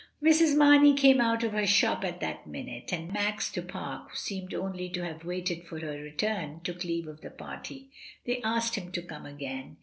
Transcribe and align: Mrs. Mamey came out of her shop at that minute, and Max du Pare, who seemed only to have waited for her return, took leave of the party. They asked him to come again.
Mrs. 0.19 0.57
Mamey 0.57 0.95
came 0.95 1.21
out 1.21 1.43
of 1.43 1.51
her 1.51 1.67
shop 1.67 2.03
at 2.03 2.21
that 2.21 2.47
minute, 2.47 2.91
and 2.91 3.13
Max 3.13 3.51
du 3.51 3.61
Pare, 3.61 3.97
who 4.09 4.15
seemed 4.15 4.51
only 4.51 4.89
to 4.89 5.03
have 5.05 5.23
waited 5.25 5.67
for 5.67 5.79
her 5.79 5.99
return, 6.01 6.59
took 6.63 6.83
leave 6.83 7.07
of 7.07 7.21
the 7.21 7.29
party. 7.29 7.91
They 8.25 8.41
asked 8.41 8.73
him 8.73 8.91
to 8.93 9.03
come 9.03 9.27
again. 9.27 9.77